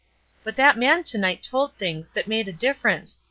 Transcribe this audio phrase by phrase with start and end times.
[0.43, 3.19] But that man to night told things that made a difference.